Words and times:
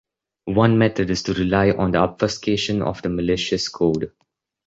One 0.45 0.79
method 0.79 1.11
is 1.11 1.21
to 1.21 1.33
rely 1.35 1.69
on 1.69 1.91
the 1.91 1.99
obfuscation 1.99 2.81
of 2.81 3.03
the 3.03 3.09
malicious 3.09 3.67
code. 3.69 4.11